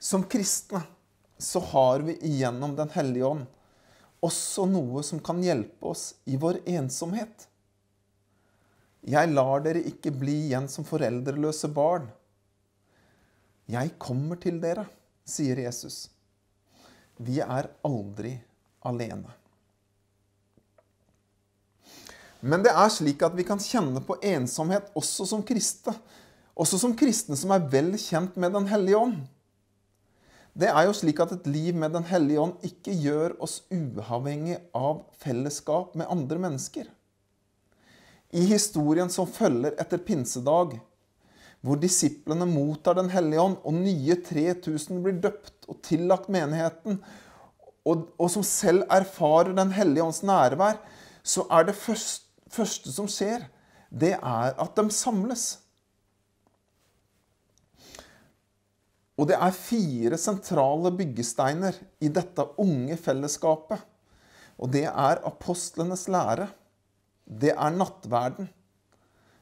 Som 0.02 0.26
kristne 0.26 0.82
så 1.38 1.62
har 1.72 2.02
vi 2.04 2.18
igjennom 2.26 2.74
Den 2.76 2.90
hellige 2.92 3.26
ånd 3.26 3.46
også 4.22 4.66
noe 4.70 5.02
som 5.06 5.20
kan 5.24 5.40
hjelpe 5.42 5.90
oss 5.94 6.12
i 6.30 6.36
vår 6.38 6.60
ensomhet. 6.70 7.48
Jeg 9.02 9.32
lar 9.34 9.64
dere 9.64 9.82
ikke 9.82 10.12
bli 10.14 10.36
igjen 10.46 10.68
som 10.70 10.86
foreldreløse 10.86 11.70
barn. 11.74 12.06
Jeg 13.66 13.94
kommer 13.98 14.38
til 14.38 14.60
dere, 14.62 14.84
sier 15.26 15.58
Jesus. 15.58 16.06
Vi 17.18 17.40
er 17.42 17.70
aldri 17.86 18.36
alene. 18.86 19.34
Men 22.42 22.62
det 22.62 22.72
er 22.74 22.90
slik 22.90 23.22
at 23.22 23.34
vi 23.38 23.46
kan 23.46 23.60
kjenne 23.62 24.02
på 24.02 24.16
ensomhet 24.26 24.88
også 24.98 25.26
som 25.30 25.44
kristne. 25.46 25.94
Også 26.58 26.78
som 26.78 26.94
kristne 26.98 27.38
som 27.38 27.54
er 27.54 27.62
vel 27.72 27.94
kjent 27.98 28.34
med 28.36 28.52
Den 28.54 28.66
hellige 28.70 28.98
ånd. 28.98 29.20
Det 30.52 30.68
er 30.68 30.84
jo 30.84 30.94
slik 30.94 31.22
at 31.22 31.32
et 31.32 31.46
liv 31.48 31.74
med 31.74 31.94
Den 31.94 32.04
hellige 32.04 32.42
ånd 32.42 32.66
ikke 32.66 32.92
gjør 32.92 33.38
oss 33.42 33.62
uavhengig 33.72 34.58
av 34.76 35.06
fellesskap 35.22 35.94
med 35.96 36.10
andre 36.12 36.38
mennesker. 36.42 36.90
I 38.32 38.46
historien 38.48 39.10
som 39.12 39.28
følger 39.28 39.74
etter 39.80 40.00
pinsedag, 40.00 40.78
hvor 41.62 41.78
disiplene 41.78 42.46
mottar 42.48 42.96
Den 42.98 43.10
hellige 43.12 43.40
ånd, 43.40 43.58
og 43.62 43.76
nye 43.76 44.16
3000 44.24 45.02
blir 45.04 45.18
døpt 45.22 45.68
og 45.68 45.82
tillagt 45.84 46.30
menigheten, 46.32 46.98
og, 47.86 48.08
og 48.18 48.30
som 48.32 48.44
selv 48.46 48.86
erfarer 48.90 49.52
Den 49.54 49.74
hellige 49.76 50.06
ånds 50.06 50.22
nærvær, 50.26 50.80
så 51.22 51.44
er 51.50 51.68
det 51.68 51.78
første, 51.78 52.26
første 52.50 52.92
som 52.94 53.10
skjer, 53.10 53.44
det 53.92 54.16
er 54.16 54.56
at 54.58 54.78
de 54.78 54.88
samles. 54.90 55.44
Og 59.20 59.28
det 59.28 59.36
er 59.36 59.54
fire 59.54 60.18
sentrale 60.18 60.90
byggesteiner 60.96 61.76
i 62.02 62.08
dette 62.10 62.46
unge 62.58 62.96
fellesskapet. 62.98 63.78
Og 64.58 64.72
det 64.72 64.86
er 64.88 65.20
apostlenes 65.28 66.08
lære. 66.10 66.48
Det 67.24 67.52
er 67.54 67.74
nattverden. 67.76 68.48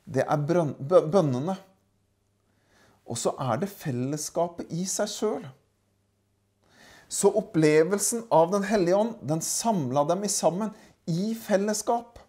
Det 0.04 0.24
er 0.26 0.44
bønnene. 0.46 1.56
Og 3.10 3.18
så 3.18 3.32
er 3.42 3.62
det 3.62 3.70
fellesskapet 3.72 4.70
i 4.74 4.84
seg 4.88 5.10
sjøl. 5.10 5.46
Så 7.10 7.32
opplevelsen 7.34 8.26
av 8.30 8.52
Den 8.52 8.66
hellige 8.70 8.96
ånd 8.96 9.16
den 9.26 9.42
samla 9.42 10.04
dem 10.06 10.22
i 10.24 10.30
sammen 10.30 10.70
i 11.10 11.32
fellesskap. 11.34 12.20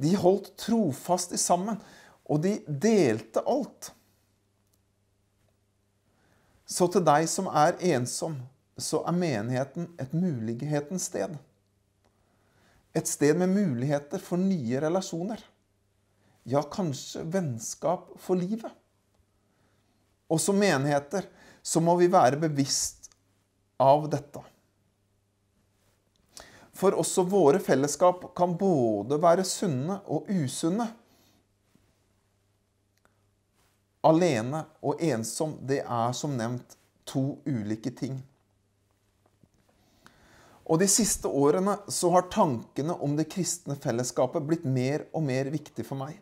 De 0.00 0.14
holdt 0.16 0.52
trofast 0.62 1.34
i 1.34 1.40
sammen, 1.40 1.80
og 2.30 2.44
de 2.44 2.54
delte 2.66 3.42
alt. 3.50 3.90
Så 6.70 6.86
til 6.94 7.02
deg 7.02 7.26
som 7.28 7.50
er 7.50 7.74
ensom, 7.90 8.38
så 8.78 9.02
er 9.02 9.16
menigheten 9.18 9.90
et 10.00 10.14
mulighetens 10.14 11.10
sted. 11.10 11.34
Et 12.94 13.06
sted 13.06 13.38
med 13.38 13.52
muligheter 13.52 14.18
for 14.18 14.40
nye 14.40 14.80
relasjoner. 14.82 15.42
Ja, 16.42 16.62
kanskje 16.62 17.22
vennskap 17.22 18.08
for 18.18 18.38
livet. 18.40 18.72
Og 20.30 20.40
som 20.40 20.58
menigheter 20.58 21.26
så 21.62 21.82
må 21.82 21.96
vi 22.00 22.08
være 22.10 22.40
bevisst 22.40 23.10
av 23.80 24.08
dette. 24.10 24.42
For 26.80 26.96
også 26.96 27.26
våre 27.28 27.60
fellesskap 27.60 28.24
kan 28.36 28.56
både 28.58 29.18
være 29.20 29.44
sunne 29.44 30.00
og 30.08 30.30
usunne. 30.32 30.86
Alene 34.06 34.64
og 34.80 35.02
ensom, 35.04 35.58
det 35.68 35.82
er 35.84 36.14
som 36.16 36.38
nevnt 36.38 36.78
to 37.04 37.42
ulike 37.44 37.92
ting. 37.92 38.16
Og 40.70 40.78
de 40.78 40.86
siste 40.86 41.26
årene 41.26 41.74
så 41.90 42.12
har 42.14 42.28
tankene 42.30 42.94
om 43.02 43.16
det 43.18 43.26
kristne 43.32 43.74
fellesskapet 43.80 44.44
blitt 44.46 44.66
mer 44.68 45.08
og 45.10 45.24
mer 45.26 45.50
viktig 45.50 45.82
for 45.86 45.98
meg. 45.98 46.14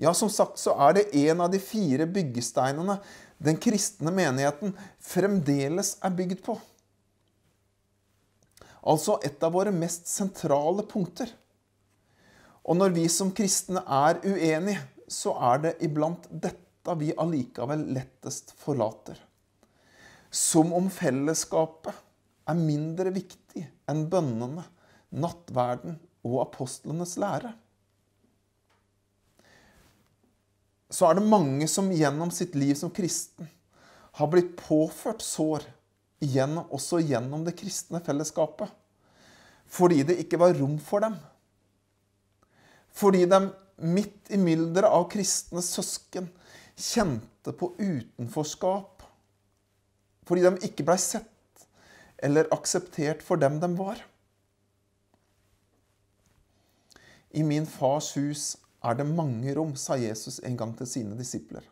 Ja, 0.00 0.14
som 0.16 0.30
sagt 0.32 0.56
så 0.56 0.72
er 0.80 0.96
det 0.96 1.10
en 1.26 1.42
av 1.44 1.50
de 1.52 1.60
fire 1.60 2.06
byggesteinene 2.08 2.96
den 3.44 3.58
kristne 3.60 4.12
menigheten 4.16 4.72
fremdeles 5.04 5.98
er 6.00 6.16
bygd 6.16 6.40
på. 6.46 6.56
Altså 8.80 9.18
et 9.24 9.42
av 9.44 9.52
våre 9.52 9.72
mest 9.76 10.08
sentrale 10.08 10.86
punkter. 10.88 11.28
Og 12.64 12.78
når 12.80 12.96
vi 12.96 13.06
som 13.12 13.32
kristne 13.36 13.82
er 13.84 14.22
uenige, 14.24 14.80
så 15.10 15.34
er 15.52 15.64
det 15.66 15.78
iblant 15.84 16.24
dette 16.30 16.96
vi 16.96 17.12
allikevel 17.20 17.82
lettest 17.92 18.54
forlater. 18.56 19.18
Som 20.32 20.72
om 20.72 20.88
fellesskapet 20.92 21.92
er 22.50 22.58
mindre 22.58 23.12
viktig 23.14 23.64
enn 23.90 24.06
bønnene, 24.10 24.64
nattverden 25.10 25.98
og 26.26 26.40
apostlenes 26.44 27.16
lære. 27.20 27.52
Så 30.90 31.06
er 31.06 31.18
det 31.18 31.30
mange 31.30 31.68
som 31.70 31.90
gjennom 31.94 32.32
sitt 32.34 32.56
liv 32.58 32.74
som 32.78 32.90
kristen 32.94 33.48
har 34.18 34.30
blitt 34.30 34.56
påført 34.58 35.22
sår 35.22 35.64
gjennom, 36.20 36.66
også 36.74 37.00
gjennom 37.06 37.44
det 37.46 37.54
kristne 37.60 38.02
fellesskapet. 38.04 38.68
Fordi 39.70 40.02
det 40.02 40.18
ikke 40.24 40.40
var 40.40 40.56
rom 40.58 40.78
for 40.82 41.06
dem. 41.06 41.14
Fordi 42.90 43.22
de 43.30 43.38
midt 43.86 44.32
i 44.34 44.38
mylderet 44.40 44.90
av 44.90 45.06
kristne 45.12 45.62
søsken 45.64 46.26
kjente 46.74 47.54
på 47.56 47.70
utenforskap. 47.78 49.06
Fordi 50.26 50.42
de 50.44 50.66
ikke 50.66 50.84
blei 50.86 50.98
sett 51.00 51.30
eller 52.22 52.48
akseptert 52.54 53.22
for 53.24 53.40
dem 53.40 53.58
de 53.60 53.70
var. 53.78 54.00
I 57.30 57.42
min 57.46 57.66
fars 57.66 58.12
hus 58.16 58.56
er 58.84 58.96
det 58.98 59.06
mange 59.06 59.54
rom, 59.54 59.76
sa 59.76 59.96
Jesus 60.00 60.40
en 60.44 60.56
gang 60.56 60.72
til 60.76 60.88
sine 60.88 61.16
disipler. 61.18 61.62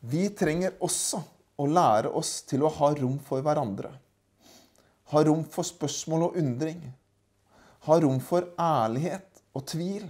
Vi 0.00 0.28
trenger 0.32 0.78
også 0.80 1.20
å 1.60 1.66
lære 1.68 2.12
oss 2.16 2.40
til 2.48 2.64
å 2.64 2.72
ha 2.78 2.94
rom 2.96 3.18
for 3.24 3.44
hverandre. 3.44 3.90
Ha 5.12 5.22
rom 5.26 5.42
for 5.44 5.66
spørsmål 5.66 6.30
og 6.30 6.40
undring. 6.40 6.80
Ha 7.84 7.98
rom 8.00 8.20
for 8.24 8.48
ærlighet 8.56 9.42
og 9.52 9.66
tvil. 9.68 10.06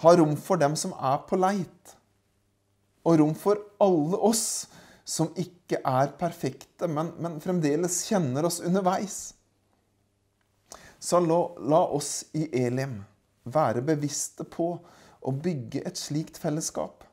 Ha 0.00 0.14
rom 0.16 0.36
for 0.40 0.60
dem 0.60 0.76
som 0.80 0.94
er 0.96 1.20
på 1.28 1.36
leit. 1.40 1.96
og 3.00 3.16
rom 3.16 3.30
for 3.34 3.56
alle 3.80 4.18
oss 4.28 4.68
som 5.04 5.32
ikke 5.38 5.80
er 5.86 6.12
perfekte, 6.20 6.88
men, 6.88 7.12
men 7.18 7.38
fremdeles 7.42 8.02
kjenner 8.08 8.46
oss 8.46 8.60
underveis. 8.64 9.20
Så 11.00 11.20
la, 11.24 11.40
la 11.58 11.80
oss 11.96 12.26
i 12.36 12.46
Elim 12.60 12.98
være 13.48 13.82
bevisste 13.84 14.44
på 14.44 14.72
å 15.20 15.32
bygge 15.32 15.82
et 15.88 15.98
slikt 15.98 16.38
fellesskap, 16.40 17.04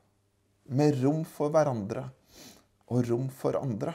med 0.67 1.00
rom 1.00 1.23
for 1.23 1.54
hverandre 1.54 2.10
og 2.91 3.08
rom 3.08 3.30
for 3.32 3.56
andre. 3.60 3.93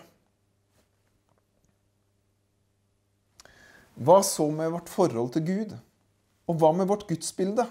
Hva 4.00 4.22
så 4.24 4.46
med 4.48 4.72
vårt 4.72 4.88
forhold 4.88 5.34
til 5.34 5.44
Gud? 5.46 5.74
Og 6.48 6.58
hva 6.58 6.72
med 6.74 6.88
vårt 6.88 7.04
gudsbilde? 7.08 7.66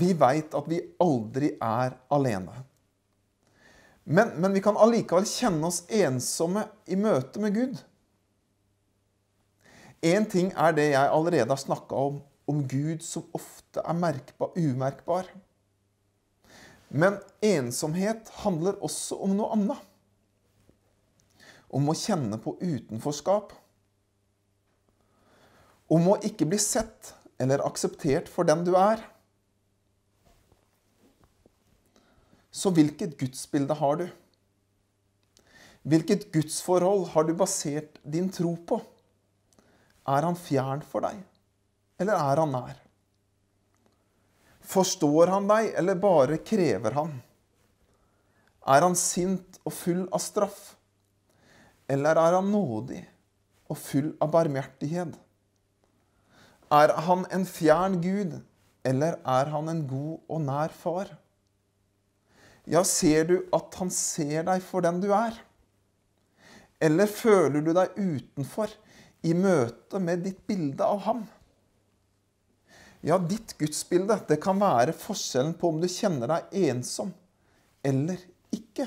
Vi 0.00 0.12
veit 0.16 0.56
at 0.56 0.66
vi 0.68 0.80
aldri 1.00 1.52
er 1.60 1.94
alene. 2.12 2.56
Men, 4.10 4.28
men, 4.28 4.52
vi 4.52 4.62
kan 4.64 4.76
allikevel 4.80 5.26
kjenne 5.28 5.68
oss 5.68 5.82
ensomme 5.92 6.62
i 6.88 6.96
møte 6.96 7.42
med 7.44 7.52
Gud. 7.52 7.80
Én 10.00 10.24
ting 10.32 10.48
er 10.56 10.72
det 10.72 10.86
jeg 10.94 11.10
allerede 11.12 11.52
har 11.52 11.60
snakka 11.60 11.98
om, 12.08 12.22
om 12.48 12.62
Gud 12.70 13.04
som 13.04 13.26
ofte 13.36 13.84
er 13.84 13.98
merkbar, 14.00 14.54
umerkbar. 14.56 15.28
Men 16.88 17.18
ensomhet 17.44 18.32
handler 18.46 18.80
også 18.80 19.18
om 19.26 19.36
noe 19.36 19.50
annet. 19.58 19.84
Om 21.68 21.92
å 21.92 21.98
kjenne 22.00 22.40
på 22.40 22.56
utenforskap. 22.62 23.52
Om 25.92 26.14
å 26.14 26.20
ikke 26.24 26.48
bli 26.48 26.62
sett 26.64 27.12
eller 27.36 27.60
akseptert 27.68 28.32
for 28.32 28.48
den 28.48 28.64
du 28.64 28.72
er. 28.80 29.04
Så 32.58 32.72
hvilket 32.74 33.14
gudsbilde 33.20 33.76
har 33.78 34.00
du? 34.00 34.08
Hvilket 35.88 36.26
gudsforhold 36.34 37.04
har 37.12 37.26
du 37.28 37.34
basert 37.38 38.00
din 38.02 38.30
tro 38.34 38.56
på? 38.66 38.80
Er 40.08 40.24
han 40.26 40.38
fjern 40.38 40.82
for 40.82 41.04
deg, 41.04 41.20
eller 42.00 42.18
er 42.18 42.42
han 42.42 42.54
nær? 42.56 42.80
Forstår 44.68 45.30
han 45.32 45.46
deg, 45.48 45.70
eller 45.78 46.00
bare 46.02 46.40
krever 46.50 46.96
han? 46.96 47.14
Er 48.68 48.84
han 48.84 48.98
sint 48.98 49.60
og 49.64 49.72
full 49.72 50.02
av 50.10 50.24
straff, 50.24 50.74
eller 51.88 52.18
er 52.20 52.36
han 52.40 52.50
nådig 52.52 53.04
og 53.68 53.78
full 53.80 54.10
av 54.24 54.34
barmhjertighet? 54.34 55.14
Er 56.74 56.96
han 57.06 57.24
en 57.32 57.46
fjern 57.48 58.00
Gud, 58.04 58.34
eller 58.84 59.16
er 59.22 59.54
han 59.54 59.72
en 59.72 59.86
god 59.88 60.26
og 60.26 60.44
nær 60.50 60.74
far? 60.82 61.14
Ja, 62.68 62.82
ser 62.84 63.24
du 63.24 63.36
at 63.56 63.78
han 63.80 63.88
ser 63.92 64.44
deg 64.44 64.60
for 64.60 64.84
den 64.84 65.00
du 65.00 65.08
er? 65.16 65.32
Eller 66.84 67.08
føler 67.08 67.64
du 67.64 67.72
deg 67.72 67.96
utenfor 67.96 68.74
i 69.24 69.32
møte 69.32 70.00
med 70.02 70.20
ditt 70.26 70.42
bilde 70.46 70.84
av 70.84 71.00
ham? 71.06 71.24
Ja, 73.00 73.16
ditt 73.18 73.56
gudsbilde, 73.56 74.18
det 74.28 74.40
kan 74.44 74.60
være 74.60 74.92
forskjellen 74.92 75.56
på 75.56 75.72
om 75.72 75.80
du 75.80 75.88
kjenner 75.88 76.28
deg 76.28 76.54
ensom 76.68 77.14
eller 77.86 78.20
ikke. 78.52 78.84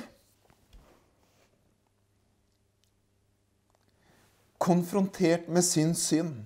Konfrontert 4.62 5.50
med 5.50 5.66
sin 5.66 5.96
synd, 5.98 6.44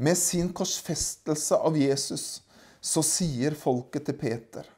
med 0.00 0.16
sin 0.16 0.48
korsfestelse 0.56 1.60
av 1.60 1.76
Jesus, 1.76 2.40
så 2.80 3.04
sier 3.04 3.52
folket 3.58 4.08
til 4.08 4.16
Peter 4.16 4.71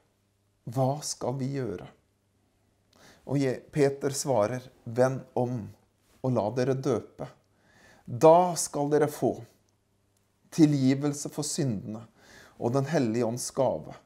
hva 0.65 1.01
skal 1.05 1.37
vi 1.41 1.51
gjøre? 1.59 1.87
Og 3.29 3.41
Peter 3.73 4.13
svarer, 4.17 4.65
vend 4.85 5.23
om 5.37 5.65
og 6.25 6.33
la 6.33 6.45
dere 6.57 6.77
døpe. 6.77 7.29
Da 8.05 8.55
skal 8.57 8.91
dere 8.93 9.09
få 9.13 9.37
tilgivelse 10.55 11.31
for 11.33 11.47
syndene 11.47 12.05
og 12.55 12.73
Den 12.77 12.87
hellige 12.87 13.27
ånds 13.27 13.51
gave. 13.51 13.97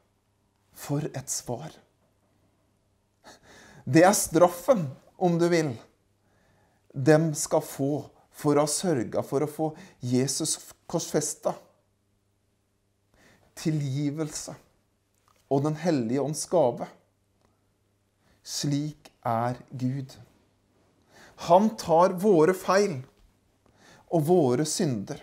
For 0.73 1.03
et 1.05 1.29
svar! 1.29 1.69
Det 3.85 4.03
er 4.05 4.15
straffen, 4.15 4.87
om 5.17 5.37
du 5.39 5.47
vil, 5.51 5.73
dem 6.93 7.31
skal 7.35 7.63
få 7.65 7.91
for 8.39 8.55
å 8.55 8.63
ha 8.63 8.71
sørga 8.71 9.23
for 9.25 9.43
å 9.43 9.49
få 9.51 9.67
Jesus 9.99 10.55
korsfesta. 10.89 11.53
Tilgivelse 13.59 14.55
og 15.49 15.63
Den 15.65 15.75
hellige 15.81 16.21
ånds 16.21 16.45
gave. 16.49 16.87
Slik 18.43 19.11
er 19.25 19.57
Gud. 19.69 20.15
Han 21.49 21.69
tar 21.79 22.15
våre 22.21 22.53
feil 22.53 22.99
og 24.09 24.25
våre 24.27 24.65
synder, 24.67 25.21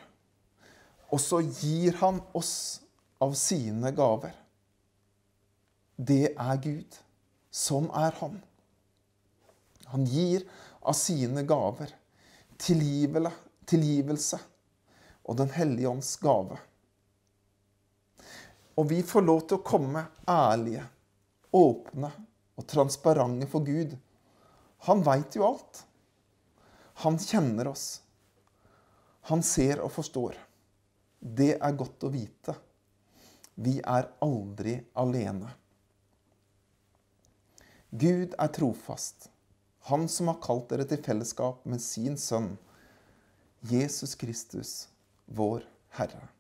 og 1.11 1.21
så 1.23 1.41
gir 1.45 1.99
han 2.01 2.21
oss 2.35 2.81
av 3.23 3.35
sine 3.39 3.93
gaver. 3.97 4.35
Det 5.97 6.33
er 6.33 6.57
Gud. 6.63 6.99
Sånn 7.51 7.89
er 7.97 8.13
han. 8.21 8.41
Han 9.93 10.05
gir 10.11 10.45
av 10.83 10.97
sine 10.99 11.43
gaver 11.47 11.95
tilgivelse 12.61 14.39
og 15.27 15.37
Den 15.41 15.51
hellige 15.51 15.89
ånds 15.91 16.17
gave. 16.23 16.59
Og 18.77 18.89
vi 18.91 19.01
får 19.03 19.25
lov 19.25 19.45
til 19.49 19.59
å 19.59 19.65
komme 19.65 20.03
ærlige, 20.29 20.85
åpne 21.57 22.11
og 22.57 22.67
transparente 22.69 23.49
for 23.49 23.65
Gud. 23.65 23.95
Han 24.89 25.05
veit 25.05 25.37
jo 25.37 25.47
alt. 25.49 25.83
Han 27.05 27.17
kjenner 27.21 27.73
oss. 27.73 27.87
Han 29.33 29.43
ser 29.43 29.81
og 29.85 29.93
forstår. 29.93 30.37
Det 31.21 31.55
er 31.57 31.79
godt 31.79 32.05
å 32.07 32.13
vite. 32.13 32.55
Vi 33.57 33.79
er 33.81 34.11
aldri 34.25 34.77
alene. 35.01 35.49
Gud 37.91 38.37
er 38.37 38.53
trofast. 38.53 39.31
Han 39.89 40.09
som 40.13 40.29
har 40.29 40.41
kalt 40.45 40.69
dere 40.69 40.85
til 40.89 41.01
fellesskap 41.01 41.65
med 41.65 41.81
sin 41.81 42.19
sønn, 42.21 42.57
Jesus 43.67 44.15
Kristus, 44.19 44.73
vår 45.27 45.65
Herre. 45.97 46.36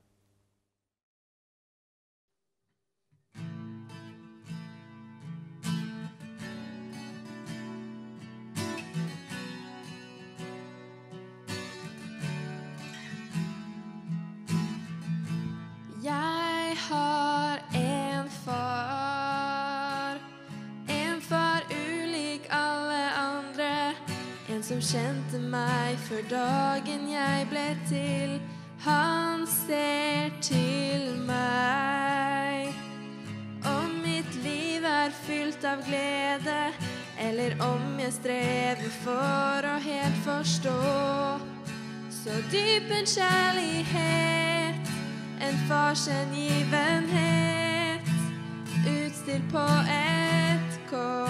Kjente 24.86 25.38
meg 25.50 25.96
før 26.06 26.22
dagen 26.30 27.08
jeg 27.10 27.46
ble 27.50 27.64
til. 27.88 28.36
Han 28.84 29.42
ser 29.50 30.30
til 30.44 31.16
meg. 31.26 32.70
Om 33.66 33.96
mitt 34.04 34.36
liv 34.44 34.86
er 34.86 35.10
fylt 35.26 35.64
av 35.66 35.82
glede, 35.88 36.60
eller 37.18 37.56
om 37.66 37.98
jeg 37.98 38.14
strever 38.20 38.94
for 39.02 39.70
å 39.72 39.76
helt 39.88 40.22
forstå. 40.28 40.78
Så 42.22 42.38
dyp 42.52 42.92
en 42.94 43.10
kjærlighet 43.16 44.94
en 45.46 45.58
fars 45.68 46.06
hengivenhet 46.06 48.06
utstilt 48.86 49.50
på 49.50 49.66
et 49.90 50.80
kors. 50.90 51.25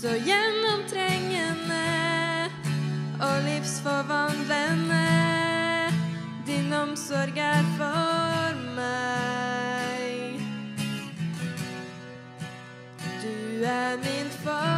Så 0.00 0.08
gjennomtrengende 0.08 1.84
og 3.20 3.42
livsforvandlende 3.44 5.06
din 6.46 6.72
omsorg 6.72 7.38
er 7.38 7.64
for 7.78 8.60
meg. 8.76 10.40
Du 13.22 13.64
er 13.64 13.96
min 14.04 14.30
far, 14.44 14.75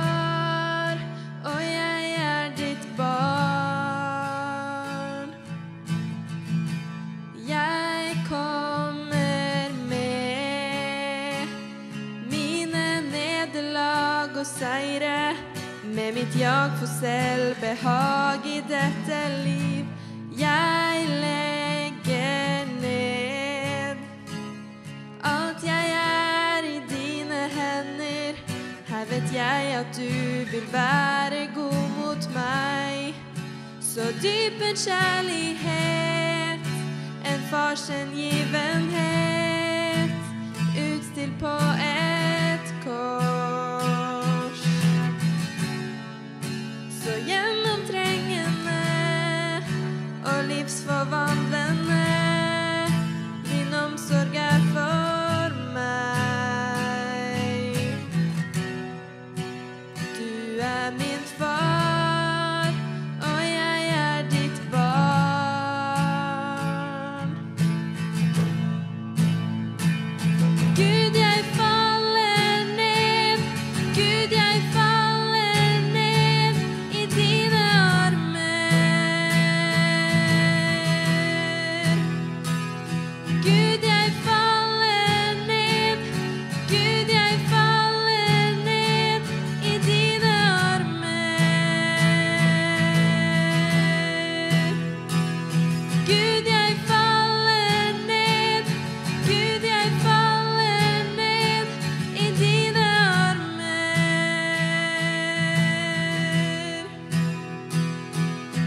jag 16.40 16.78
får 16.78 16.86
selvbehag 16.86 18.46
i 18.46 18.60
dette 18.68 19.28
liv. 19.44 19.86
Jeg 20.38 21.06
legger 21.08 22.64
ned 22.80 23.96
alt 25.24 25.64
jeg 25.64 25.90
er 25.90 26.62
i 26.64 26.80
dine 26.88 27.48
hender. 27.58 28.32
Her 28.88 29.04
vet 29.10 29.34
jeg 29.34 29.74
at 29.80 29.86
du 29.96 30.14
vil 30.52 30.72
være 30.72 31.48
god 31.54 31.88
mot 31.98 32.34
meg. 32.34 33.14
Så 33.80 34.00
dyp 34.22 34.62
en 34.62 34.76
kjærlighet, 34.76 36.60
en 37.26 37.40
fars 37.50 37.88
hengivenhet, 37.88 38.98
utstilt 40.76 41.38
på 41.40 41.56
et 41.82 42.74
kors. 42.84 43.37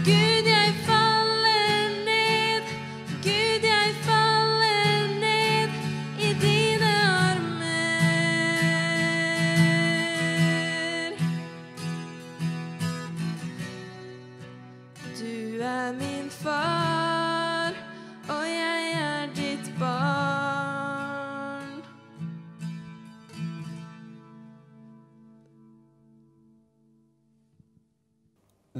Gud, 0.04 0.41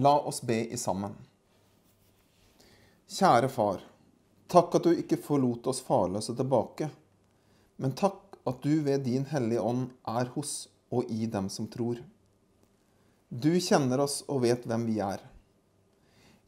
La 0.03 0.19
oss 0.19 0.41
be 0.43 0.57
i 0.75 0.77
sammen. 0.77 1.13
Kjære 3.13 3.49
far. 3.53 3.83
Takk 4.51 4.75
at 4.79 4.87
du 4.89 4.97
ikke 4.99 5.19
forlot 5.21 5.69
oss 5.71 5.83
farløse 5.87 6.35
tilbake. 6.35 6.89
Men 7.79 7.95
takk 8.01 8.41
at 8.49 8.65
du 8.65 8.81
ved 8.83 9.05
din 9.07 9.29
Hellige 9.31 9.63
Ånd 9.63 9.85
er 10.11 10.33
hos 10.35 10.55
og 10.91 11.13
i 11.13 11.29
dem 11.31 11.47
som 11.53 11.69
tror. 11.71 12.01
Du 13.29 13.53
kjenner 13.63 14.03
oss 14.03 14.19
og 14.27 14.43
vet 14.43 14.67
hvem 14.67 14.89
vi 14.91 14.99
er. 15.07 15.23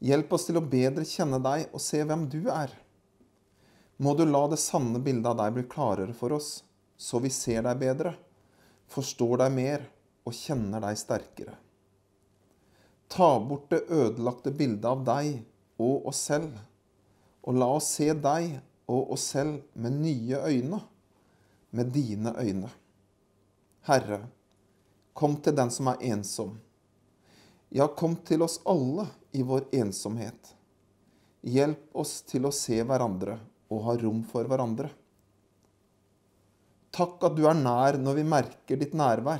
Hjelp 0.03 0.35
oss 0.35 0.49
til 0.49 0.59
å 0.59 0.67
bedre 0.75 1.07
kjenne 1.07 1.39
deg 1.45 1.69
og 1.71 1.83
se 1.85 2.03
hvem 2.03 2.27
du 2.33 2.41
er. 2.51 2.73
Må 4.03 4.17
du 4.19 4.25
la 4.27 4.43
det 4.51 4.59
sanne 4.59 4.99
bildet 4.99 5.31
av 5.31 5.39
deg 5.45 5.55
bli 5.55 5.69
klarere 5.71 6.17
for 6.17 6.35
oss, 6.35 6.57
så 6.97 7.23
vi 7.23 7.31
ser 7.31 7.63
deg 7.63 7.79
bedre, 7.79 8.17
forstår 8.91 9.45
deg 9.45 9.55
mer 9.61 9.87
og 10.27 10.35
kjenner 10.35 10.83
deg 10.83 10.99
sterkere. 10.99 11.55
Ta 13.15 13.39
bort 13.39 13.69
det 13.69 13.85
ødelagte 13.87 14.51
bildet 14.51 14.85
av 14.91 15.03
deg 15.07 15.37
og 15.79 16.09
oss 16.09 16.17
selv, 16.27 16.57
og 17.47 17.55
la 17.55 17.69
oss 17.77 17.93
se 17.95 18.09
deg 18.11 18.57
og 18.91 19.13
oss 19.15 19.29
selv 19.31 19.61
med 19.79 19.95
nye 20.01 20.41
øyne, 20.43 20.79
med 21.71 21.93
dine 21.95 22.33
øyne. 22.35 22.71
Herre, 23.87 24.19
kom 25.13 25.37
til 25.39 25.55
den 25.55 25.71
som 25.71 25.87
er 25.93 26.03
ensom. 26.09 26.57
Ja, 27.71 27.87
kom 27.87 28.17
til 28.27 28.43
oss 28.43 28.57
alle 28.67 29.07
i 29.31 29.47
vår 29.47 29.69
ensomhet. 29.79 30.51
Hjelp 31.47 31.95
oss 31.95 32.17
til 32.27 32.49
å 32.49 32.51
se 32.51 32.81
hverandre 32.83 33.37
og 33.71 33.83
ha 33.87 33.95
rom 34.03 34.25
for 34.27 34.43
hverandre. 34.49 34.91
Takk 36.91 37.23
at 37.29 37.39
du 37.39 37.45
er 37.47 37.55
nær 37.55 37.95
når 37.95 38.19
vi 38.19 38.27
merker 38.35 38.83
ditt 38.83 38.95
nærvær. 38.97 39.39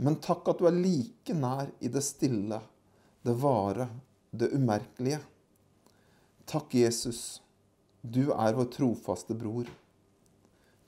Men 0.00 0.20
takk 0.24 0.48
at 0.54 0.60
du 0.60 0.68
er 0.70 0.76
like 0.80 1.36
nær 1.36 1.68
i 1.84 1.92
det 1.92 2.06
stille, 2.06 2.62
det 3.22 3.34
vare, 3.42 3.88
det 4.30 4.50
umerkelige. 4.54 5.20
Takk, 6.48 6.74
Jesus, 6.74 7.42
du 8.00 8.30
er 8.32 8.56
vår 8.56 8.70
trofaste 8.72 9.34
bror. 9.36 9.68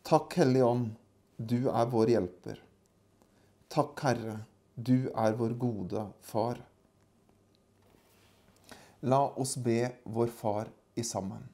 Takk, 0.07 0.35
Hellige 0.41 0.65
Ånd, 0.65 0.91
du 1.37 1.69
er 1.69 1.89
vår 1.93 2.15
hjelper. 2.15 2.63
Takk, 3.71 4.01
Herre, 4.03 4.37
du 4.75 5.11
er 5.13 5.37
vår 5.39 5.57
gode 5.61 6.07
Far. 6.25 6.63
La 9.01 9.21
oss 9.41 9.57
be 9.57 9.93
vår 10.05 10.33
Far 10.41 10.71
i 10.95 11.05
sammen. 11.05 11.45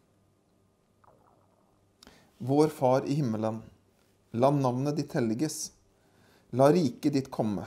Vår 2.38 2.68
Far 2.68 3.06
i 3.06 3.18
himmelen. 3.18 3.62
La 4.32 4.50
navnet 4.50 4.96
ditt 4.96 5.12
helliges. 5.16 5.72
La 6.50 6.70
riket 6.72 7.14
ditt 7.14 7.30
komme. 7.30 7.66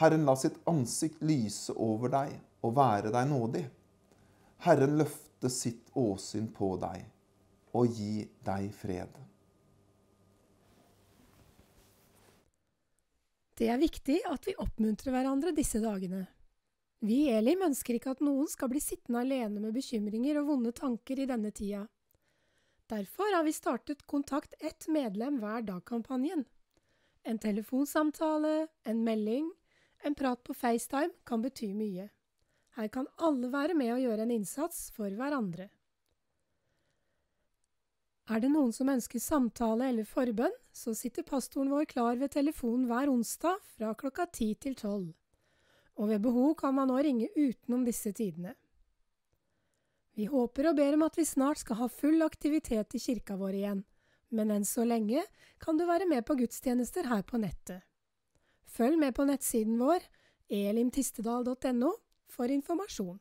Herren 0.00 0.24
la 0.24 0.36
sitt 0.36 0.56
ansikt 0.68 1.20
lyse 1.22 1.74
over 1.76 2.12
deg 2.12 2.36
og 2.64 2.76
være 2.76 3.12
deg 3.12 3.28
nådig. 3.28 3.64
Herren 4.64 4.96
løfte 5.00 5.50
sitt 5.52 5.90
åsyn 5.98 6.48
på 6.54 6.74
deg 6.80 7.04
og 7.76 7.92
gi 7.96 8.22
deg 8.46 8.70
fred. 8.76 9.18
Det 13.58 13.68
er 13.68 13.80
viktig 13.80 14.22
at 14.26 14.46
vi 14.48 14.56
oppmuntrer 14.58 15.12
hverandre 15.14 15.52
disse 15.54 15.80
dagene. 15.82 16.24
Vi 17.02 17.24
i 17.26 17.32
Elim 17.34 17.64
ønsker 17.66 17.98
ikke 17.98 18.14
at 18.14 18.22
noen 18.24 18.46
skal 18.50 18.70
bli 18.72 18.80
sittende 18.80 19.24
alene 19.24 19.60
med 19.60 19.74
bekymringer 19.74 20.38
og 20.40 20.48
vonde 20.52 20.72
tanker 20.74 21.20
i 21.20 21.26
denne 21.28 21.50
tida. 21.50 21.84
Derfor 22.90 23.34
har 23.34 23.44
vi 23.44 23.54
startet 23.54 24.06
Kontakt 24.06 24.54
ett 24.60 24.86
medlem 24.88 25.40
hver 25.42 25.64
dag-kampanjen. 25.66 26.44
En 27.22 27.38
telefonsamtale, 27.38 28.68
en 28.86 29.04
melding, 29.04 29.50
en 30.04 30.14
prat 30.14 30.42
på 30.44 30.54
FaceTime 30.54 31.12
kan 31.28 31.42
bety 31.42 31.72
mye. 31.76 32.08
Her 32.76 32.88
kan 32.88 33.06
alle 33.20 33.50
være 33.52 33.76
med 33.76 33.92
og 33.94 34.02
gjøre 34.02 34.24
en 34.24 34.34
innsats 34.38 34.90
for 34.96 35.12
hverandre. 35.12 35.68
Er 38.30 38.40
det 38.40 38.52
noen 38.52 38.70
som 38.72 38.88
ønsker 38.88 39.20
samtale 39.20 39.90
eller 39.90 40.06
forbønn, 40.08 40.54
så 40.72 40.94
sitter 40.96 41.26
pastoren 41.26 41.72
vår 41.72 41.88
klar 41.90 42.16
ved 42.20 42.32
telefonen 42.32 42.86
hver 42.88 43.10
onsdag 43.10 43.58
fra 43.74 43.92
klokka 43.98 44.28
ti 44.32 44.52
til 44.54 44.76
tolv. 44.78 45.10
Og 45.98 46.08
ved 46.08 46.22
behov 46.24 46.54
kan 46.62 46.74
man 46.74 46.88
nå 46.88 47.00
ringe 47.02 47.28
utenom 47.36 47.84
disse 47.84 48.14
tidene. 48.16 48.54
Vi 50.16 50.28
håper 50.28 50.70
og 50.70 50.76
ber 50.76 50.96
om 50.96 51.04
at 51.06 51.16
vi 51.18 51.26
snart 51.28 51.60
skal 51.60 51.80
ha 51.82 51.88
full 51.92 52.22
aktivitet 52.24 52.94
i 52.96 53.00
kirka 53.00 53.36
vår 53.40 53.58
igjen, 53.58 53.84
men 54.32 54.52
enn 54.54 54.64
så 54.68 54.84
lenge 54.88 55.24
kan 55.60 55.76
du 55.76 55.84
være 55.88 56.08
med 56.08 56.24
på 56.24 56.36
gudstjenester 56.38 57.08
her 57.08 57.24
på 57.26 57.40
nettet. 57.40 57.82
Følg 58.72 58.96
med 59.00 59.12
på 59.16 59.26
nettsiden 59.28 59.76
vår, 59.80 60.04
elimtistedal.no, 60.48 61.92
for 62.32 62.52
informasjon. 62.52 63.18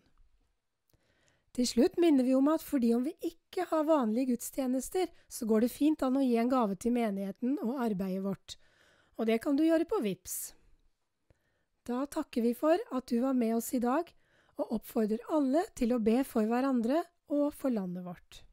Til 1.51 1.67
slutt 1.67 1.97
minner 1.99 2.23
vi 2.23 2.35
om 2.37 2.47
at 2.47 2.63
fordi 2.63 2.93
om 2.95 3.03
vi 3.03 3.11
ikke 3.27 3.65
har 3.67 3.83
vanlige 3.83 4.31
gudstjenester, 4.31 5.09
så 5.27 5.47
går 5.49 5.65
det 5.65 5.73
fint 5.73 6.03
an 6.07 6.15
å 6.15 6.23
gi 6.23 6.37
en 6.39 6.51
gave 6.51 6.77
til 6.79 6.95
menigheten 6.95 7.57
og 7.65 7.81
arbeidet 7.83 8.23
vårt, 8.23 8.55
og 9.19 9.27
det 9.27 9.41
kan 9.43 9.59
du 9.59 9.65
gjøre 9.65 9.87
på 9.89 9.99
VIPS. 10.05 10.37
Da 11.83 12.05
takker 12.07 12.45
vi 12.45 12.53
for 12.55 12.79
at 12.95 13.11
du 13.11 13.19
var 13.19 13.35
med 13.35 13.57
oss 13.57 13.73
i 13.75 13.81
dag, 13.83 14.07
og 14.55 14.77
oppfordrer 14.77 15.27
alle 15.33 15.65
til 15.75 15.91
å 15.95 15.99
be 16.03 16.21
for 16.27 16.47
hverandre 16.47 17.03
og 17.33 17.51
for 17.57 17.73
landet 17.73 18.05
vårt. 18.05 18.43